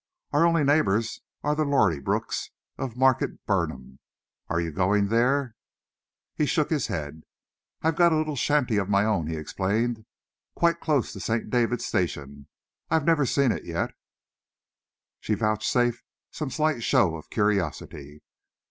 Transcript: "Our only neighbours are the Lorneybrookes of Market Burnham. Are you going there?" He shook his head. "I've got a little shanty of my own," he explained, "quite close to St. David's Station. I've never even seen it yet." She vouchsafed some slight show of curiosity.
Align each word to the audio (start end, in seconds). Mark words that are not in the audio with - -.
"Our 0.31 0.47
only 0.47 0.63
neighbours 0.63 1.21
are 1.43 1.53
the 1.53 1.63
Lorneybrookes 1.63 2.49
of 2.79 2.97
Market 2.97 3.45
Burnham. 3.45 3.99
Are 4.49 4.59
you 4.59 4.71
going 4.71 5.09
there?" 5.09 5.55
He 6.33 6.47
shook 6.47 6.71
his 6.71 6.87
head. 6.87 7.21
"I've 7.83 7.97
got 7.97 8.11
a 8.11 8.15
little 8.17 8.35
shanty 8.35 8.77
of 8.77 8.89
my 8.89 9.05
own," 9.05 9.27
he 9.27 9.35
explained, 9.35 10.05
"quite 10.55 10.79
close 10.79 11.13
to 11.13 11.19
St. 11.19 11.51
David's 11.51 11.85
Station. 11.85 12.47
I've 12.89 13.05
never 13.05 13.21
even 13.25 13.31
seen 13.31 13.51
it 13.51 13.63
yet." 13.63 13.91
She 15.19 15.35
vouchsafed 15.35 16.01
some 16.31 16.49
slight 16.49 16.81
show 16.81 17.15
of 17.15 17.29
curiosity. 17.29 18.23